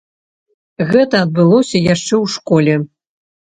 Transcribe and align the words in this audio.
Гэта 0.93 1.21
адбылося 1.27 1.85
яшчэ 1.93 2.07
ў 2.07 2.25
школе. 2.41 2.73